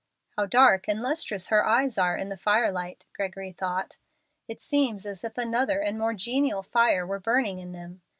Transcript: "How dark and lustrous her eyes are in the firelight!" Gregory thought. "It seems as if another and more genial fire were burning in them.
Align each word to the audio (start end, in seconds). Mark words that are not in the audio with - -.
"How 0.35 0.47
dark 0.47 0.87
and 0.87 0.99
lustrous 0.99 1.49
her 1.49 1.63
eyes 1.63 1.95
are 1.99 2.17
in 2.17 2.29
the 2.29 2.35
firelight!" 2.35 3.05
Gregory 3.13 3.51
thought. 3.51 3.99
"It 4.47 4.59
seems 4.59 5.05
as 5.05 5.23
if 5.23 5.37
another 5.37 5.79
and 5.79 5.99
more 5.99 6.15
genial 6.15 6.63
fire 6.63 7.05
were 7.05 7.19
burning 7.19 7.59
in 7.59 7.71
them. 7.71 8.01